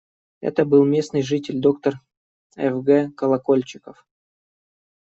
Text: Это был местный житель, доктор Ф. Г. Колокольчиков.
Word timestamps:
Это 0.39 0.65
был 0.65 0.83
местный 0.83 1.21
житель, 1.21 1.59
доктор 1.61 1.99
Ф. 2.57 2.81
Г. 2.83 3.11
Колокольчиков. 3.11 4.03